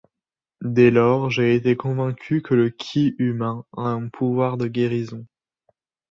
Dès 0.65 0.89
lors, 0.89 1.29
j’ai 1.29 1.53
été 1.53 1.75
convaincu 1.77 2.41
que 2.41 2.55
le 2.55 2.71
ki 2.71 3.13
humain 3.19 3.63
a 3.77 3.83
un 3.83 4.09
pouvoir 4.09 4.57
de 4.57 4.65
guérison. 4.67 5.27